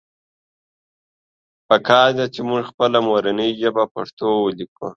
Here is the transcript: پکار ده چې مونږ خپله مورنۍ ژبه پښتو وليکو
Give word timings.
پکار 1.67 2.09
ده 2.17 2.25
چې 2.33 2.41
مونږ 2.49 2.63
خپله 2.71 2.97
مورنۍ 3.07 3.49
ژبه 3.61 3.83
پښتو 3.95 4.27
وليکو 4.45 4.87